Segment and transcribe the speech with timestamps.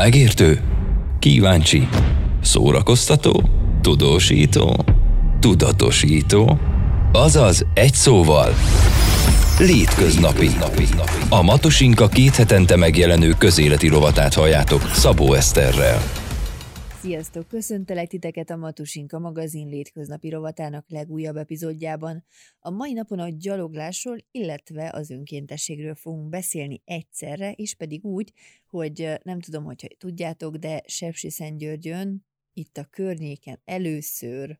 [0.00, 0.60] Megértő,
[1.18, 1.88] kíváncsi,
[2.42, 3.48] szórakoztató,
[3.80, 4.84] tudósító,
[5.40, 6.58] tudatosító,
[7.12, 8.52] azaz egy szóval
[9.58, 10.48] Létköznapi.
[11.28, 15.98] A Matosinka két hetente megjelenő közéleti rovatát halljátok Szabó Eszterrel.
[17.00, 17.48] Sziasztok!
[17.48, 22.24] Köszöntelek titeket a Matusinka magazin létköznapi rovatának legújabb epizódjában.
[22.58, 28.32] A mai napon a gyaloglásról, illetve az önkéntességről fogunk beszélni egyszerre, és pedig úgy,
[28.70, 34.58] hogy nem tudom, hogyha tudjátok, de Sepsi-Szentgyörgyön, itt a környéken először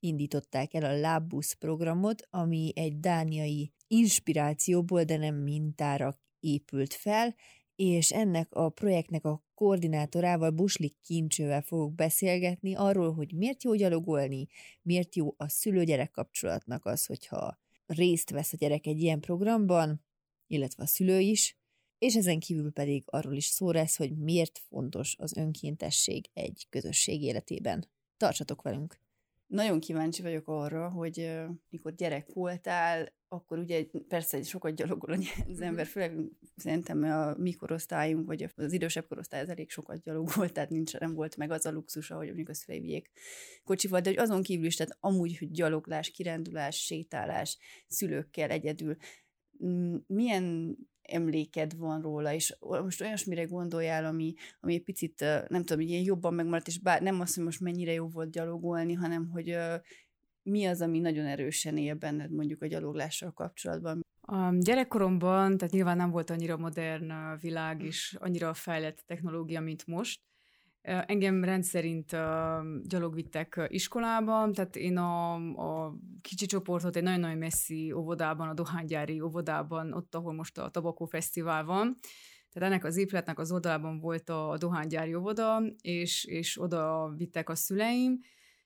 [0.00, 7.34] indították el a Labbusz programot, ami egy dániai inspirációból, de nem mintára épült fel,
[7.76, 14.48] és ennek a projektnek a koordinátorával, Buslik Kincsővel fogok beszélgetni arról, hogy miért jó gyalogolni,
[14.82, 20.04] miért jó a szülő-gyerek kapcsolatnak az, hogyha részt vesz a gyerek egy ilyen programban,
[20.46, 21.58] illetve a szülő is,
[21.98, 27.22] és ezen kívül pedig arról is szó lesz, hogy miért fontos az önkéntesség egy közösség
[27.22, 27.88] életében.
[28.16, 28.98] Tartsatok velünk!
[29.46, 31.30] Nagyon kíváncsi vagyok arra, hogy
[31.68, 35.62] mikor gyerek voltál, akkor ugye persze sokat gyalogol az mhm.
[35.62, 36.16] ember, főleg
[36.56, 41.14] szerintem a mi korosztályunk, vagy az idősebb korosztály az elég sokat gyalogolt, tehát nincs, nem
[41.14, 43.10] volt meg az a luxus, hogy mondjuk az felvigyék
[43.64, 48.96] kocsival, de hogy azon kívül is, tehát amúgy, hogy gyaloglás, kirándulás, sétálás, szülőkkel egyedül,
[50.06, 50.76] milyen
[51.08, 56.34] emléked van róla, és most olyasmire gondoljál, ami, ami egy picit, nem tudom, ilyen jobban
[56.34, 59.56] megmaradt, és bár nem azt, hogy most mennyire jó volt gyalogolni, hanem hogy
[60.42, 64.00] mi az, ami nagyon erősen él benned mondjuk a gyaloglással kapcsolatban?
[64.20, 70.20] A gyerekkoromban, tehát nyilván nem volt annyira modern világ és annyira fejlett technológia, mint most,
[71.06, 72.20] Engem rendszerint uh,
[72.82, 79.20] gyalog vittek iskolába, tehát én a, a kicsi csoportot egy nagyon-nagyon messzi óvodában, a dohánygyári
[79.20, 81.98] óvodában, ott, ahol most a Tabakó Fesztivál van,
[82.52, 87.54] tehát ennek az épületnek az oldalában volt a dohánygyári óvoda, és, és oda vittek a
[87.54, 88.18] szüleim,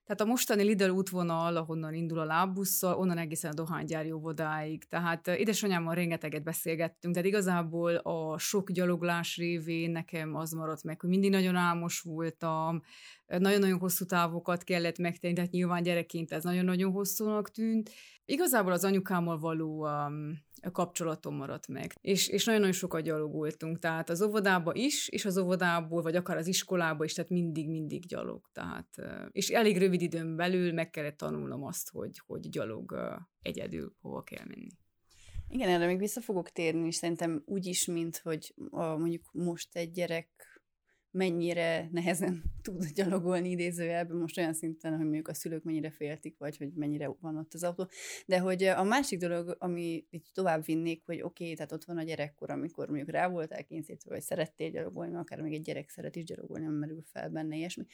[0.04, 4.84] tehát a mostani Lidl útvonal, ahonnan indul a lábbusszal, onnan egészen a dohánygyári óvodáig.
[4.84, 11.10] Tehát édesanyámmal rengeteget beszélgettünk, tehát igazából a sok gyaloglás révén nekem az maradt meg, hogy
[11.10, 12.82] mindig nagyon álmos voltam,
[13.26, 17.90] nagyon-nagyon hosszú távokat kellett megtenni, tehát nyilván gyerekként ez nagyon-nagyon hosszúnak tűnt.
[18.24, 20.38] Igazából az anyukámmal való um,
[20.70, 21.94] kapcsolatom maradt meg.
[22.00, 26.46] És, és nagyon-nagyon sokat gyalogoltunk, tehát az óvodába is, és az óvodából, vagy akár az
[26.46, 28.48] iskolába is, tehát mindig-mindig gyalog.
[28.52, 28.88] Tehát,
[29.30, 32.96] és elég rövid időn belül meg kellett tanulnom azt, hogy, hogy gyalog
[33.42, 34.70] egyedül hova kell menni.
[35.48, 39.76] Igen, erre még vissza fogok térni, és szerintem úgy is, mint hogy a, mondjuk most
[39.76, 40.51] egy gyerek
[41.12, 46.56] mennyire nehezen tud gyalogolni idézőjelben, most olyan szinten, hogy mondjuk a szülők mennyire féltik, vagy
[46.56, 47.88] hogy mennyire van ott az autó.
[48.26, 51.98] De hogy a másik dolog, ami így tovább vinnék, hogy oké, okay, tehát ott van
[51.98, 56.16] a gyerekkor, amikor mondjuk rá voltál kényszerítve, vagy szerettél gyalogolni, akár még egy gyerek szeret
[56.16, 57.84] is gyalogolni, nem merül fel benne ilyesmi.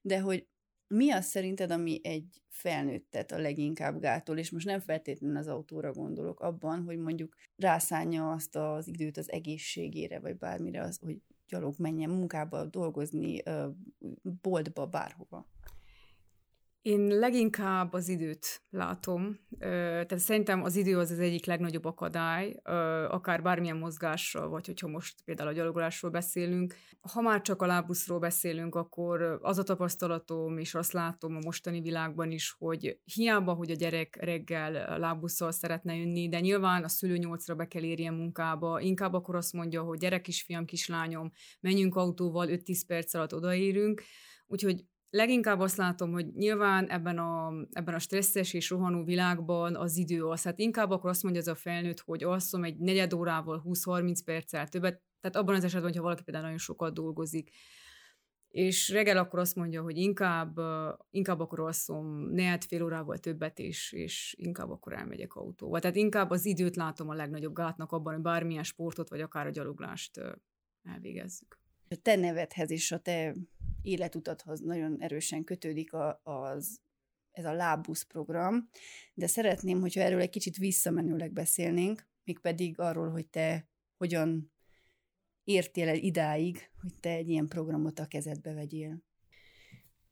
[0.00, 0.46] De hogy
[0.88, 5.92] mi az szerinted, ami egy felnőttet a leginkább gátol, és most nem feltétlenül az autóra
[5.92, 11.74] gondolok, abban, hogy mondjuk rászánja azt az időt az egészségére, vagy bármire, az, hogy gyalog
[11.78, 13.42] menjen munkába, dolgozni,
[14.42, 15.46] boltba, bárhova?
[16.86, 19.38] Én leginkább az időt látom.
[19.58, 22.60] Tehát szerintem az idő az az egyik legnagyobb akadály,
[23.08, 26.74] akár bármilyen mozgásról, vagy hogyha most például a gyalogolásról beszélünk.
[27.12, 31.80] Ha már csak a lábuszról beszélünk, akkor az a tapasztalatom, és azt látom a mostani
[31.80, 37.16] világban is, hogy hiába, hogy a gyerek reggel lábusszal szeretne jönni, de nyilván a szülő
[37.16, 41.30] nyolcra be kell érjen munkába, inkább akkor azt mondja, hogy gyerek kisfiam, kislányom,
[41.60, 44.02] menjünk autóval, 5-10 perc alatt odaérünk,
[44.48, 49.96] Úgyhogy leginkább azt látom, hogy nyilván ebben a, ebben a stresszes és rohanó világban az
[49.96, 50.42] idő az.
[50.42, 54.68] Hát inkább akkor azt mondja ez a felnőtt, hogy alszom egy negyed órával, 20-30 perccel
[54.68, 57.50] többet, tehát abban az esetben, hogyha valaki például nagyon sokat dolgozik,
[58.48, 60.58] és reggel akkor azt mondja, hogy inkább,
[61.10, 65.80] inkább akkor alszom negyed fél órával többet, és, és inkább akkor elmegyek autóval.
[65.80, 69.50] Tehát inkább az időt látom a legnagyobb gátnak abban, hogy bármilyen sportot, vagy akár a
[69.50, 70.20] gyaloglást
[70.82, 71.58] elvégezzük.
[71.88, 73.34] A te nevedhez is, a te
[73.86, 76.80] életutathoz nagyon erősen kötődik a, az,
[77.30, 78.68] ez a lábusz program,
[79.14, 84.52] de szeretném, hogyha erről egy kicsit visszamenőleg beszélnénk, mégpedig arról, hogy te hogyan
[85.44, 89.04] értél el idáig, hogy te egy ilyen programot a kezedbe vegyél.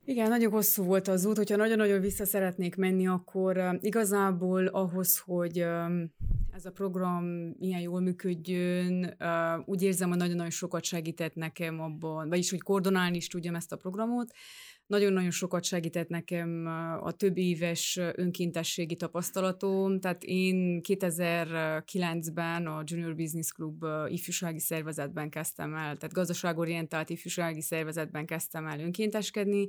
[0.05, 5.65] Igen, nagyon hosszú volt az út, hogyha nagyon-nagyon vissza szeretnék menni, akkor igazából ahhoz, hogy
[6.55, 9.17] ez a program ilyen jól működjön.
[9.65, 13.77] Úgy érzem, hogy nagyon-nagyon sokat segített nekem abban, vagyis hogy koordinálni is tudjam ezt a
[13.77, 14.33] programot.
[14.87, 16.67] Nagyon-nagyon sokat segített nekem
[17.03, 20.01] a több éves önkéntességi tapasztalatom.
[20.01, 28.27] Tehát én 2009-ben a Junior Business Club ifjúsági szervezetben kezdtem el, tehát gazdaságorientált ifjúsági szervezetben
[28.27, 29.67] kezdtem el önkénteskedni,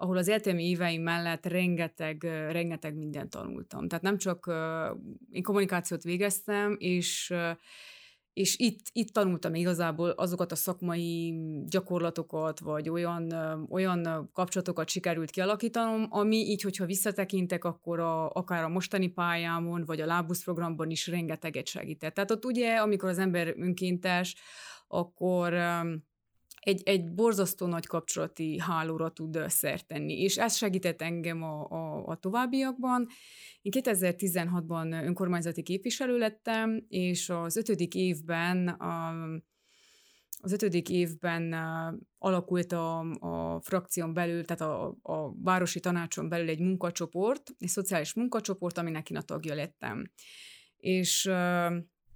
[0.00, 3.88] ahol az egyetemi éveim mellett rengeteg, rengeteg mindent tanultam.
[3.88, 4.52] Tehát nem csak
[5.30, 7.34] én kommunikációt végeztem, és
[8.32, 11.34] és itt, itt tanultam igazából azokat a szakmai
[11.66, 13.32] gyakorlatokat, vagy olyan,
[13.70, 20.00] olyan kapcsolatokat sikerült kialakítanom, ami így, hogyha visszatekintek, akkor a, akár a mostani pályámon, vagy
[20.00, 22.14] a Lábusz programban is rengeteget segített.
[22.14, 24.36] Tehát ott ugye, amikor az ember önkéntes,
[24.88, 25.52] akkor
[26.60, 32.16] egy, egy borzasztó nagy kapcsolati hálóra tud szert és ez segített engem a, a, a
[32.16, 33.06] továbbiakban.
[33.62, 39.14] Én 2016-ban önkormányzati képviselő lettem, és az ötödik évben a,
[40.42, 41.54] az ötödik évben
[42.18, 48.14] alakult a, a frakción belül, tehát a, a városi tanácson belül egy munkacsoport, egy szociális
[48.14, 50.10] munkacsoport, aminek én a tagja lettem.
[50.76, 51.30] És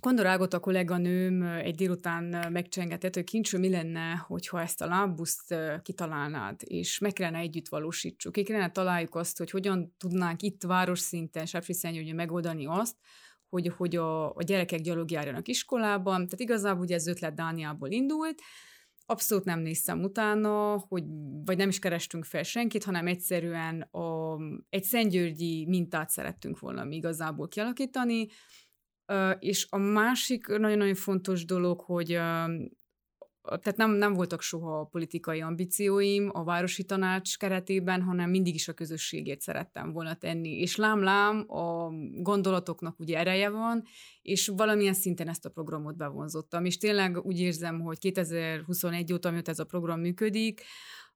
[0.04, 5.54] Kondor Ágot a kolléganőm egy délután megcsengetett, hogy kincső mi lenne, hogyha ezt a lábbuszt
[5.82, 8.32] kitalálnád, és meg kellene együtt valósítsuk.
[8.32, 12.96] Ki kellene találjuk azt, hogy hogyan tudnánk itt város szinten, Sepsiszentgyörgyön megoldani azt,
[13.48, 16.14] hogy, hogy a, a gyerekek gyalog járjanak iskolában.
[16.14, 18.42] Tehát igazából ugye ez ötlet Dániából indult,
[19.06, 21.04] abszolút nem néztem utána, hogy,
[21.44, 24.36] vagy nem is kerestünk fel senkit, hanem egyszerűen a,
[24.68, 28.26] egy szentgyörgyi mintát szerettünk volna mi igazából kialakítani,
[29.38, 32.18] és a másik nagyon-nagyon fontos dolog, hogy
[33.44, 38.72] tehát nem, nem voltak soha politikai ambícióim a városi tanács keretében, hanem mindig is a
[38.72, 40.60] közösségét szerettem volna tenni.
[40.60, 43.82] És lám-lám, a gondolatoknak ugye ereje van,
[44.22, 46.64] és valamilyen szinten ezt a programot bevonzottam.
[46.64, 50.62] És tényleg úgy érzem, hogy 2021 óta, amióta ez a program működik,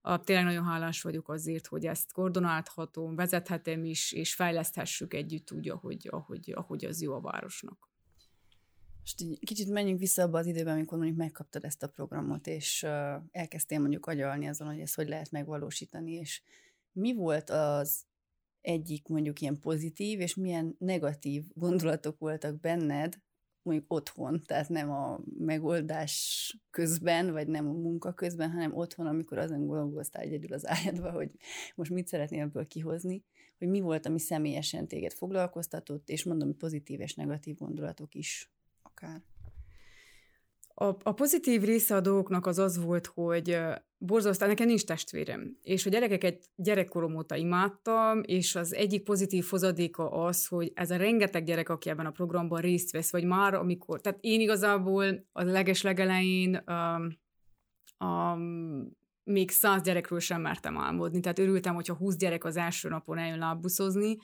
[0.00, 5.69] a, tényleg nagyon hálás vagyok azért, hogy ezt koordinálhatom, vezethetem is, és fejleszthessük együtt úgy,
[5.69, 7.89] ahogy, ahogy, ahogy az jó a városnak.
[9.00, 12.83] Most kicsit menjünk vissza abba az időben, amikor mondjuk megkaptad ezt a programot, és
[13.31, 16.43] elkezdtél mondjuk agyalni azon, hogy ezt hogy lehet megvalósítani, és
[16.93, 18.06] mi volt az
[18.61, 23.19] egyik mondjuk ilyen pozitív, és milyen negatív gondolatok voltak benned,
[23.69, 29.38] mondjuk otthon, tehát nem a megoldás közben, vagy nem a munka közben, hanem otthon, amikor
[29.38, 31.31] azon gondolkoztál egyedül az ágyadba, hogy
[31.75, 33.25] most mit szeretnél ebből kihozni,
[33.59, 38.50] hogy mi volt, ami személyesen téged foglalkoztatott, és mondom, pozitív és negatív gondolatok is
[38.82, 39.23] akár.
[40.81, 43.59] A, a pozitív része a dolgoknak az az volt, hogy
[43.99, 50.11] borzasztó, nekem nincs testvérem, és a gyerekeket gyerekkorom óta imádtam, és az egyik pozitív hozadéka
[50.11, 54.01] az, hogy ez a rengeteg gyerek, aki ebben a programban részt vesz, vagy már amikor,
[54.01, 57.19] tehát én igazából a leges legelején um,
[58.09, 63.19] um, még száz gyerekről sem mertem álmodni, tehát örültem, hogyha 20 gyerek az első napon
[63.19, 64.17] eljön lábbuszozni,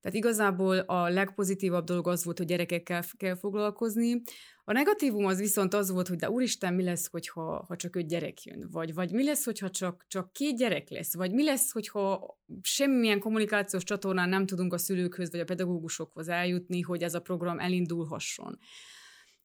[0.00, 4.22] tehát igazából a legpozitívabb dolog az volt, hogy gyerekekkel kell foglalkozni.
[4.64, 8.08] A negatívum az viszont az volt, hogy de úristen, mi lesz, hogyha ha csak öt
[8.08, 8.68] gyerek jön?
[8.70, 11.14] Vagy, vagy mi lesz, hogyha csak, csak két gyerek lesz?
[11.14, 16.80] Vagy mi lesz, hogyha semmilyen kommunikációs csatornán nem tudunk a szülőkhöz vagy a pedagógusokhoz eljutni,
[16.80, 18.58] hogy ez a program elindulhasson?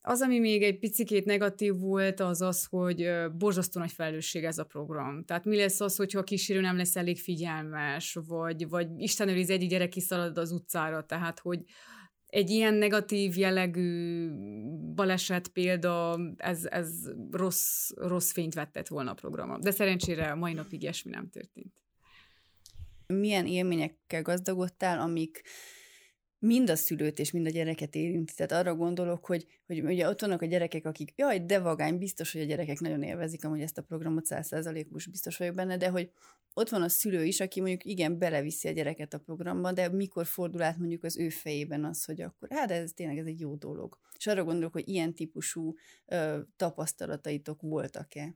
[0.04, 4.64] Az, ami még egy picikét negatív volt, az az, hogy borzasztó nagy felelősség ez a
[4.64, 5.24] program.
[5.24, 9.50] Tehát mi lesz az, hogyha a kísérő nem lesz elég figyelmes, vagy, vagy Isten őriz
[9.50, 11.64] egyik gyerek kiszalad az utcára, tehát hogy
[12.26, 14.30] egy ilyen negatív jellegű
[14.96, 16.90] baleset példa, ez, ez
[17.32, 19.58] rossz, rossz fényt vettett volna a programra.
[19.60, 21.74] De szerencsére mai napig ilyesmi nem történt.
[23.08, 25.42] Milyen élményekkel gazdagodtál, amik
[26.42, 28.34] mind a szülőt és mind a gyereket érinti.
[28.36, 32.32] Tehát arra gondolok, hogy, hogy ugye ott vannak a gyerekek, akik, jaj, de vagány, biztos,
[32.32, 36.12] hogy a gyerekek nagyon élvezik amúgy ezt a programot, százszerzalékos biztos vagyok benne, de hogy
[36.54, 40.26] ott van a szülő is, aki mondjuk igen, beleviszi a gyereket a programba, de mikor
[40.26, 43.56] fordul át mondjuk az ő fejében az, hogy akkor, hát ez tényleg ez egy jó
[43.56, 43.98] dolog.
[44.18, 48.36] És arra gondolok, hogy ilyen típusú ö, tapasztalataitok voltak-e?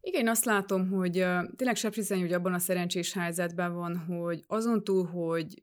[0.00, 1.12] Igen, én azt látom, hogy
[1.56, 5.62] tényleg Sepsiszeny, hogy abban a szerencsés helyzetben van, hogy azon túl, hogy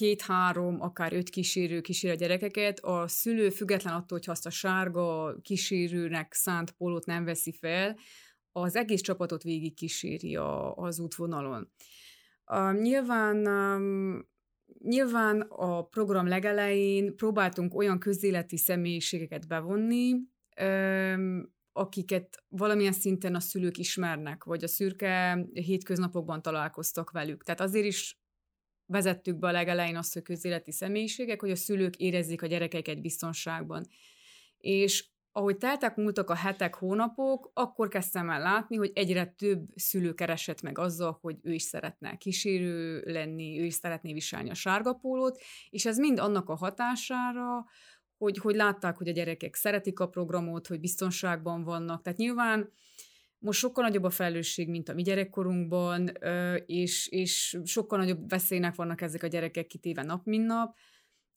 [0.00, 5.36] két-három, akár öt kísérő kísér a gyerekeket, a szülő független attól, hogy azt a sárga
[5.42, 7.96] kísérőnek szánt polót nem veszi fel,
[8.52, 11.70] az egész csapatot végig kíséri a, az útvonalon.
[12.46, 14.28] Uh, nyilván um,
[14.78, 20.14] Nyilván a program legelején próbáltunk olyan közéleti személyiségeket bevonni,
[21.72, 27.42] akiket valamilyen szinten a szülők ismernek, vagy a szürke hétköznapokban találkoztak velük.
[27.42, 28.19] Tehát azért is
[28.90, 33.86] vezettük be a legelején azt, hogy közéleti személyiségek, hogy a szülők érezzék a gyerekeket biztonságban.
[34.58, 40.14] És ahogy teltek múltak a hetek, hónapok, akkor kezdtem el látni, hogy egyre több szülő
[40.14, 44.92] keresett meg azzal, hogy ő is szeretne kísérő lenni, ő is szeretné viselni a sárga
[44.92, 47.64] pólót, és ez mind annak a hatására,
[48.18, 52.02] hogy, hogy látták, hogy a gyerekek szeretik a programot, hogy biztonságban vannak.
[52.02, 52.70] Tehát nyilván
[53.40, 56.12] most sokkal nagyobb a felelősség, mint a mi gyerekkorunkban,
[56.66, 60.76] és, és sokkal nagyobb veszélynek vannak ezek a gyerekek kitéve nap, mint nap,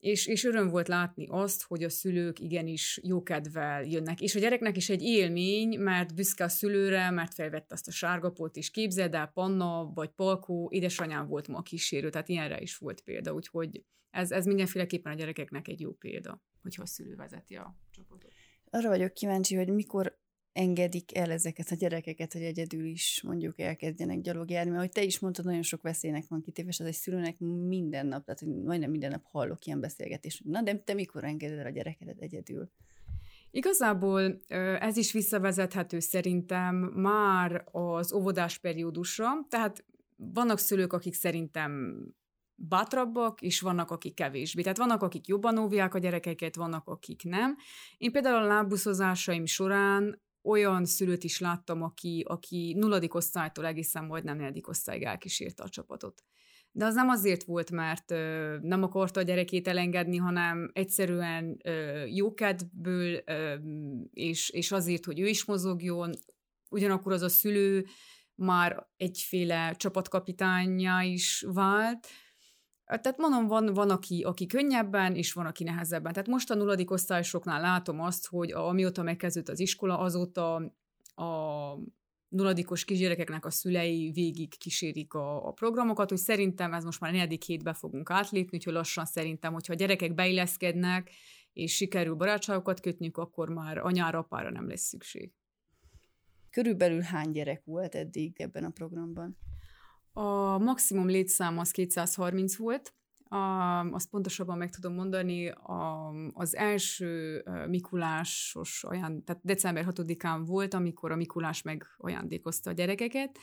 [0.03, 4.21] és, és öröm volt látni azt, hogy a szülők igenis jókedvel jönnek.
[4.21, 8.55] És a gyereknek is egy élmény, mert büszke a szülőre, mert felvette azt a sárgapot,
[8.55, 13.01] és képzeld el, Panna vagy Palkó, édesanyám volt ma a kísérő, tehát ilyenre is volt
[13.01, 17.75] példa, úgyhogy ez, ez mindenféleképpen a gyerekeknek egy jó példa, hogyha a szülő vezeti a
[17.91, 18.31] csapatot.
[18.69, 20.21] Arra vagyok kíváncsi, hogy mikor
[20.53, 25.19] engedik el ezeket a gyerekeket, hogy egyedül is mondjuk elkezdjenek gyalogjárni, mert hogy te is
[25.19, 29.11] mondtad, nagyon sok veszélynek van kitéve, és az egy szülőnek minden nap, tehát majdnem minden
[29.11, 32.69] nap hallok ilyen beszélgetést, na de te mikor engeded el a gyerekedet egyedül?
[33.51, 34.41] Igazából
[34.79, 41.97] ez is visszavezethető szerintem már az óvodás periódusra, tehát vannak szülők, akik szerintem
[42.55, 44.61] bátrabbak, és vannak, akik kevésbé.
[44.61, 47.55] Tehát vannak, akik jobban óvják a gyerekeket, vannak, akik nem.
[47.97, 54.37] Én például a lábuszozásaim során olyan szülőt is láttam, aki, aki nulladik osztálytól egészen majdnem
[54.37, 56.23] negyedik osztályig elkísérte a csapatot.
[56.71, 62.03] De az nem azért volt, mert ö, nem akarta a gyerekét elengedni, hanem egyszerűen ö,
[62.05, 63.23] jókedvből,
[64.13, 66.11] és, és azért, hogy ő is mozogjon,
[66.69, 67.85] ugyanakkor az a szülő
[68.35, 72.07] már egyféle csapatkapitánya is vált,
[72.85, 76.13] tehát mondom, van, van aki, aki könnyebben, és van, aki nehezebben.
[76.13, 80.55] Tehát most a nulladik osztályosoknál látom azt, hogy amióta megkezdődött az iskola, azóta
[81.15, 81.77] a
[82.27, 87.43] nulladikos kisgyerekeknek a szülei végig kísérik a, a programokat, hogy szerintem ez most már negyedik
[87.43, 91.11] hétbe fogunk átlépni, úgyhogy lassan szerintem, hogyha a gyerekek beilleszkednek,
[91.53, 95.31] és sikerül barátságokat kötniük, akkor már anyára, apára nem lesz szükség.
[96.49, 99.37] Körülbelül hány gyerek volt eddig ebben a programban?
[100.13, 102.93] A maximum létszám az 230 volt,
[103.33, 110.73] a, azt pontosabban meg tudom mondani, a, az első Mikulásos olyan, tehát december 6-án volt,
[110.73, 113.37] amikor a Mikulás megajándékozta a gyerekeket,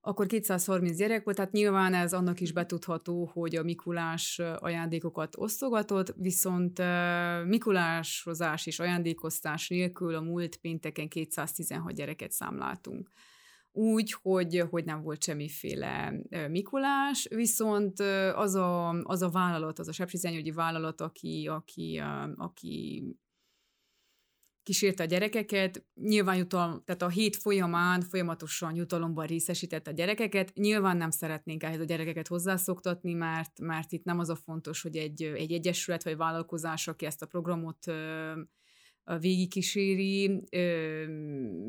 [0.00, 6.14] akkor 230 gyerek volt, tehát nyilván ez annak is betudható, hogy a Mikulás ajándékokat osztogatott,
[6.16, 6.82] viszont
[7.44, 13.10] Mikulásozás és ajándékoztás nélkül a múlt pénteken 216 gyereket számláltunk
[13.76, 16.14] úgy, hogy, hogy nem volt semmiféle
[16.48, 18.00] Mikulás, viszont
[18.34, 22.02] az a, az a vállalat, az a sepsizenyügyi vállalat, aki, aki,
[22.36, 23.04] aki
[24.62, 30.96] kísérte a gyerekeket, nyilván jutal, tehát a hét folyamán folyamatosan jutalomban részesített a gyerekeket, nyilván
[30.96, 35.22] nem szeretnénk ehhez a gyerekeket hozzászoktatni, mert, mert itt nem az a fontos, hogy egy,
[35.22, 37.86] egy egyesület vagy vállalkozás, aki ezt a programot
[39.20, 40.42] végigkíséri,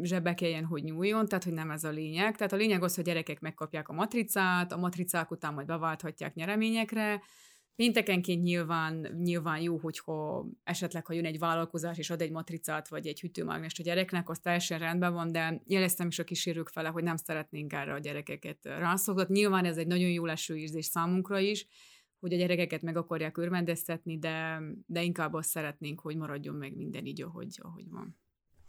[0.02, 2.36] zsebbe kelljen, hogy nyúljon, tehát hogy nem ez a lényeg.
[2.36, 7.22] Tehát a lényeg az, hogy gyerekek megkapják a matricát, a matricák után majd beválthatják nyereményekre,
[7.76, 13.08] Péntekenként nyilván, nyilván jó, hogyha esetleg, ha jön egy vállalkozás és ad egy matricát vagy
[13.08, 17.04] egy hűtőmágnest a gyereknek, az teljesen rendben van, de jeleztem is a kísérők fele, hogy
[17.04, 19.40] nem szeretnénk erre a gyerekeket rászoktatni.
[19.40, 21.68] Nyilván ez egy nagyon jó leső érzés számunkra is,
[22.26, 27.06] hogy a gyerekeket meg akarják örvendeztetni, de, de inkább azt szeretnénk, hogy maradjon meg minden
[27.06, 28.18] így, ahogy, ahogy van.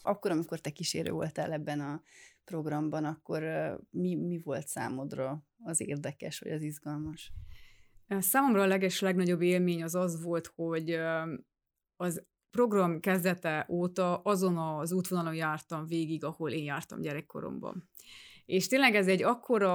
[0.00, 2.02] Akkor, amikor te kísérő voltál ebben a
[2.44, 3.42] programban, akkor
[3.90, 7.32] mi, mi volt számodra az érdekes, vagy az izgalmas?
[8.08, 10.98] Számomra a leges legnagyobb élmény az az volt, hogy
[11.96, 17.88] az program kezdete óta azon az útvonalon jártam végig, ahol én jártam gyerekkoromban.
[18.46, 19.68] És tényleg ez egy akkora,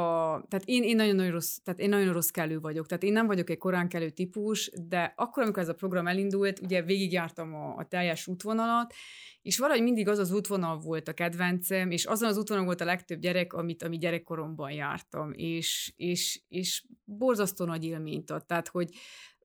[0.49, 3.49] tehát én, én nagyon-nagyon rossz, tehát én nagyon rossz kelő vagyok, tehát én nem vagyok
[3.49, 7.85] egy korán kelő típus, de akkor, amikor ez a program elindult, ugye végigjártam a, a
[7.85, 8.93] teljes útvonalat,
[9.41, 12.85] és valahogy mindig az az útvonal volt a kedvencem, és azon az útvonalon volt a
[12.85, 18.89] legtöbb gyerek, amit, ami gyerekkoromban jártam, és, és, és borzasztó nagy élményt ad, tehát hogy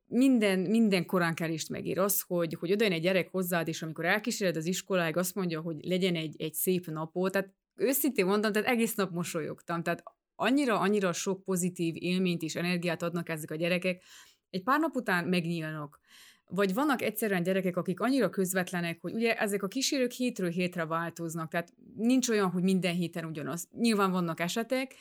[0.09, 4.67] minden, minden koránkelést megír az, hogy, hogy oda egy gyerek hozzád, és amikor elkíséred az
[4.67, 9.11] iskoláig, azt mondja, hogy legyen egy, egy szép napot, tehát őszintén mondom, tehát egész nap
[9.11, 10.03] mosolyogtam, tehát
[10.35, 14.03] annyira, annyira sok pozitív élményt és energiát adnak ezek a gyerekek,
[14.51, 16.01] egy pár nap után megnyílnak.
[16.49, 21.51] Vagy vannak egyszerűen gyerekek, akik annyira közvetlenek, hogy ugye ezek a kísérők hétről hétre változnak,
[21.51, 23.69] tehát nincs olyan, hogy minden héten ugyanaz.
[23.73, 24.95] Nyilván vannak esetek,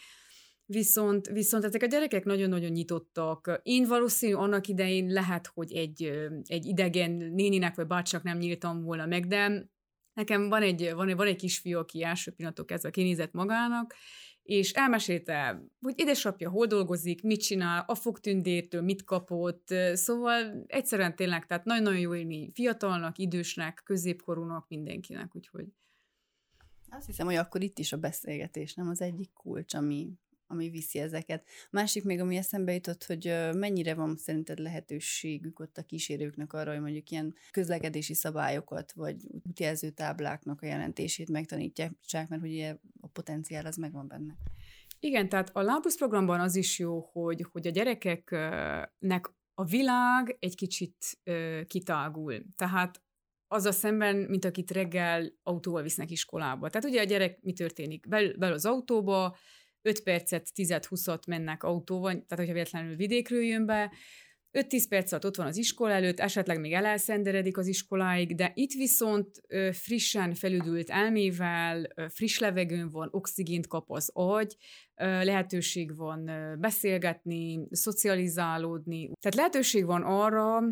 [0.68, 3.60] Viszont, viszont ezek a gyerekek nagyon-nagyon nyitottak.
[3.64, 6.04] Én valószínű annak idején lehet, hogy egy,
[6.44, 9.70] egy idegen néninek vagy bácsak nem nyíltam volna meg, de
[10.16, 13.96] Nekem van egy, van, van egy kisfiú, aki első pillanatok kezdve kinézett magának,
[14.44, 21.46] és elmesélte, hogy édesapja hol dolgozik, mit csinál, a fogtündértől mit kapott, szóval egyszerűen tényleg,
[21.46, 22.52] tehát nagyon-nagyon jó élmény.
[22.54, 25.66] Fiatalnak, idősnek, középkorúnak, mindenkinek, úgyhogy.
[26.90, 30.14] Azt hiszem, hogy akkor itt is a beszélgetés, nem az egyik kulcs, ami,
[30.48, 31.48] ami viszi ezeket.
[31.72, 36.82] Másik még, ami eszembe jutott, hogy mennyire van szerinted lehetőségük ott a kísérőknek arra, hogy
[36.82, 39.16] mondjuk ilyen közlekedési szabályokat, vagy
[39.48, 44.36] útjelző tábláknak a jelentését megtanítják, mert ugye a potenciál az megvan benne.
[45.00, 50.56] Igen, tehát a Lábusz programban az is jó, hogy, hogy a gyerekeknek a világ egy
[50.56, 52.44] kicsit ö, kitágul.
[52.56, 53.04] Tehát
[53.48, 56.70] az a szemben, mint akit reggel autóval visznek iskolába.
[56.70, 58.08] Tehát ugye a gyerek mi történik?
[58.08, 59.36] Bel, bel az autóba,
[59.86, 63.92] 5 percet, 10-20-at mennek autóval, tehát hogyha véletlenül vidékről jön be,
[64.54, 68.72] 5-10 perc alatt ott van az iskola előtt, esetleg még elelszenderedik az iskoláig, de itt
[68.72, 74.56] viszont frissen felüdült elmével, friss levegőn van, oxigént kap az agy,
[74.96, 79.12] lehetőség van beszélgetni, szocializálódni.
[79.20, 80.64] Tehát lehetőség van arra,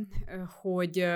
[0.61, 1.07] hogy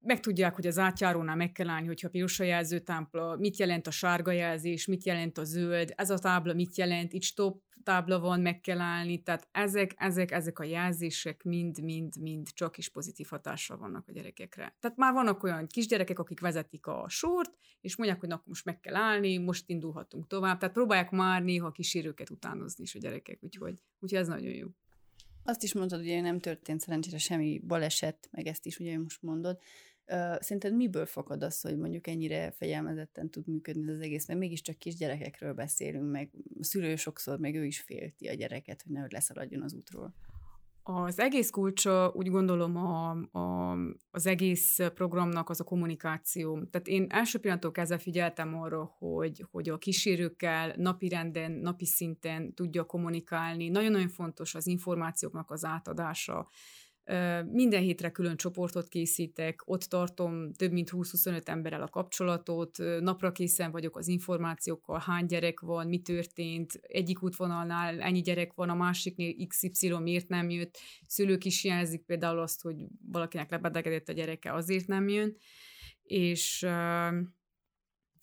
[0.00, 4.30] megtudják, hogy az átjárónál meg kell állni, hogyha piros a jelzőtábla, mit jelent a sárga
[4.30, 8.60] jelzés, mit jelent a zöld, ez a tábla mit jelent, itt stop tábla van, meg
[8.60, 13.76] kell állni, tehát ezek, ezek, ezek a jelzések mind, mind, mind csak is pozitív hatással
[13.76, 14.76] vannak a gyerekekre.
[14.80, 18.80] Tehát már vannak olyan kisgyerekek, akik vezetik a sort, és mondják, hogy na, most meg
[18.80, 23.74] kell állni, most indulhatunk tovább, tehát próbálják már néha kísérőket utánozni is a gyerekek, úgyhogy,
[23.98, 24.68] úgyhogy ez nagyon jó.
[25.50, 29.58] Azt is mondtad, hogy nem történt szerencsére semmi baleset, meg ezt is ugye most mondod.
[30.38, 35.52] Szerinted miből fakad az, hogy mondjuk ennyire fegyelmezetten tud működni az egész, mert mégiscsak kisgyerekekről
[35.52, 36.30] beszélünk, meg
[36.60, 40.14] a szülő sokszor, meg ő is félti a gyereket, hogy nehogy leszaladjon az útról.
[40.82, 43.76] Az egész kulcsa, úgy gondolom, a, a,
[44.10, 46.64] az egész programnak az a kommunikáció.
[46.70, 52.54] Tehát én első pillanattól kezdve figyeltem arra, hogy, hogy a kísérőkkel napi renden, napi szinten
[52.54, 53.68] tudja kommunikálni.
[53.68, 56.48] Nagyon-nagyon fontos az információknak az átadása
[57.50, 63.70] minden hétre külön csoportot készítek, ott tartom több mint 20-25 emberrel a kapcsolatot, napra készen
[63.70, 69.46] vagyok az információkkal, hány gyerek van, mi történt, egyik útvonalnál ennyi gyerek van, a másiknél
[69.46, 72.76] XY miért nem jött, szülők is jelzik például azt, hogy
[73.12, 75.36] valakinek lebetegedett a gyereke, azért nem jön,
[76.02, 76.66] és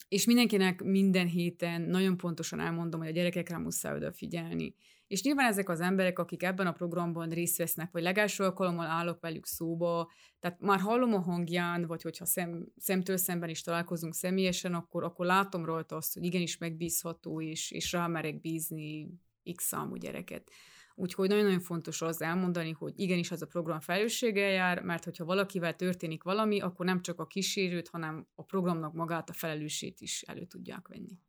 [0.08, 4.76] és mindenkinek minden héten nagyon pontosan elmondom, hogy a gyerekekre muszáj odafigyelni.
[5.08, 9.20] És nyilván ezek az emberek, akik ebben a programban részt vesznek, vagy legelső alkalommal állok
[9.20, 14.74] velük szóba, tehát már hallom a hangján, vagy hogyha szem, szemtől szemben is találkozunk személyesen,
[14.74, 19.10] akkor, akkor látom rajta azt, hogy igenis megbízható, és, és rámerek bízni
[19.56, 20.52] x számú gyereket.
[21.00, 25.76] Úgyhogy nagyon-nagyon fontos az elmondani, hogy igenis az a program felelősséggel jár, mert hogyha valakivel
[25.76, 30.46] történik valami, akkor nem csak a kísérőt, hanem a programnak magát a felelősségét is elő
[30.46, 31.20] tudják venni.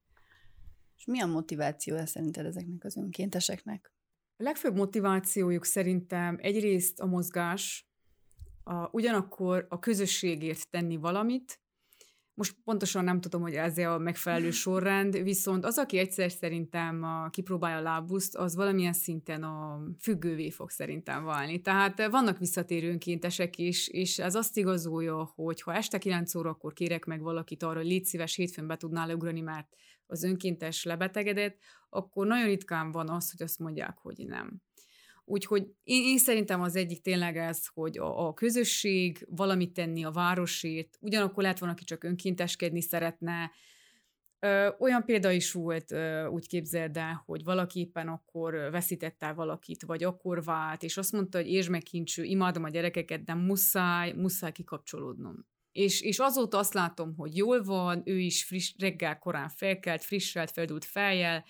[0.99, 3.93] És mi a motiváció szerinted ezeknek az önkénteseknek?
[4.37, 7.89] A legfőbb motivációjuk szerintem egyrészt a mozgás,
[8.63, 11.61] a, ugyanakkor a közösségért tenni valamit,
[12.39, 17.29] most pontosan nem tudom, hogy ez a megfelelő sorrend, viszont az, aki egyszer szerintem a,
[17.31, 21.61] kipróbálja a lábuszt, az valamilyen szinten a függővé fog szerintem válni.
[21.61, 27.05] Tehát vannak visszatérő önkéntesek is, és ez azt igazolja, hogy ha este 9 órakor kérek
[27.05, 29.69] meg valakit arra, hogy légy szíves, hétfőn be tudnál ugrani, mert
[30.07, 34.63] az önkéntes lebetegedett, akkor nagyon ritkán van az, hogy azt mondják, hogy nem.
[35.29, 40.11] Úgyhogy én, én szerintem az egyik tényleg ez, hogy a, a közösség valamit tenni a
[40.11, 43.51] városért, ugyanakkor lehet van, aki csak önkénteskedni szeretne.
[44.39, 49.35] Ö, olyan példa is volt, ö, úgy képzeld el, hogy valaki éppen akkor veszített el
[49.35, 53.35] valakit, vagy akkor vált, és azt mondta, hogy értsd meg kincső, imádom a gyerekeket, de
[53.35, 55.47] muszáj, muszáj kikapcsolódnom.
[55.73, 60.51] És, és azóta azt látom, hogy jól van, ő is friss, reggel korán felkelt, frisselt,
[60.51, 61.45] feldult fejjel,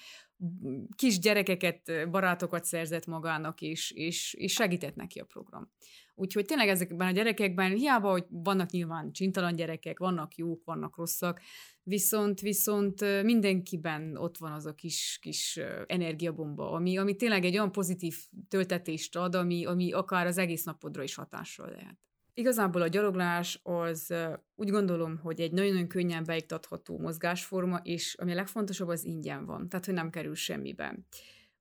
[0.96, 5.70] kis gyerekeket, barátokat szerzett magának, és, és, és segített neki a program.
[6.14, 11.40] Úgyhogy tényleg ezekben a gyerekekben, hiába, hogy vannak nyilván csintalan gyerekek, vannak jók, vannak rosszak,
[11.82, 17.72] viszont, viszont mindenkiben ott van az a kis, kis energiabomba, ami, ami tényleg egy olyan
[17.72, 18.16] pozitív
[18.48, 22.07] töltetést ad, ami, ami akár az egész napodra is hatással lehet.
[22.38, 24.14] Igazából a gyaloglás az
[24.54, 29.68] úgy gondolom, hogy egy nagyon-nagyon könnyen beiktatható mozgásforma, és ami a legfontosabb, az ingyen van,
[29.68, 30.98] tehát hogy nem kerül semmibe.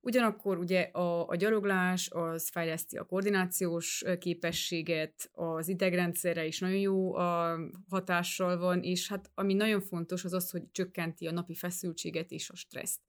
[0.00, 7.14] Ugyanakkor ugye a, a gyaloglás az fejleszti a koordinációs képességet, az idegrendszerre is nagyon jó
[7.14, 12.30] a hatással van, és hát ami nagyon fontos az az, hogy csökkenti a napi feszültséget
[12.30, 13.00] és a stresszt.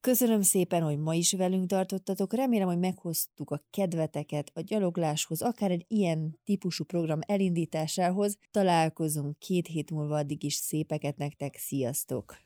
[0.00, 2.34] Köszönöm szépen, hogy ma is velünk tartottatok.
[2.34, 8.38] Remélem, hogy meghoztuk a kedveteket a gyalogláshoz, akár egy ilyen típusú program elindításához.
[8.50, 11.56] Találkozunk két hét múlva, addig is szépeket nektek.
[11.58, 12.36] Sziasztok!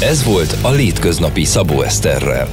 [0.00, 2.48] Ez volt a Létköznapi Szabó Eszterrel.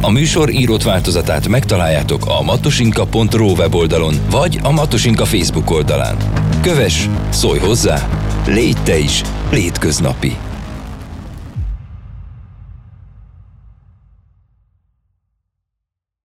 [0.00, 6.16] A műsor írott változatát megtaláljátok a matosinka.ro weboldalon, vagy a Matosinka Facebook oldalán.
[6.62, 8.08] Kövess, szólj hozzá,
[8.46, 10.51] légy te is létköznapi!